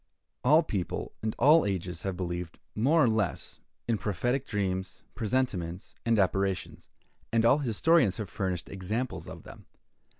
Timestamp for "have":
2.01-2.17, 8.17-8.27